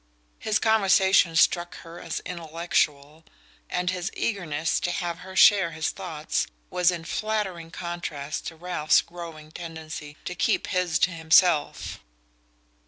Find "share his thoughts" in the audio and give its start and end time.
5.35-6.47